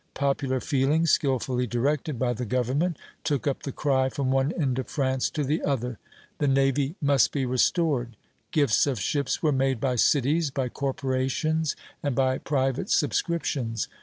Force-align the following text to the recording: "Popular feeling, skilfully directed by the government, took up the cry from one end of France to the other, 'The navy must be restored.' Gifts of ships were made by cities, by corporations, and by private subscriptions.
"Popular 0.15 0.59
feeling, 0.59 1.05
skilfully 1.05 1.67
directed 1.67 2.17
by 2.17 2.33
the 2.33 2.43
government, 2.43 2.97
took 3.23 3.45
up 3.45 3.61
the 3.61 3.71
cry 3.71 4.09
from 4.09 4.31
one 4.31 4.51
end 4.53 4.79
of 4.79 4.87
France 4.87 5.29
to 5.29 5.43
the 5.43 5.61
other, 5.61 5.99
'The 6.39 6.47
navy 6.47 6.95
must 6.99 7.31
be 7.31 7.45
restored.' 7.45 8.15
Gifts 8.49 8.87
of 8.87 8.99
ships 8.99 9.43
were 9.43 9.51
made 9.51 9.79
by 9.79 9.95
cities, 9.95 10.49
by 10.49 10.69
corporations, 10.69 11.75
and 12.01 12.15
by 12.15 12.39
private 12.39 12.89
subscriptions. 12.89 13.87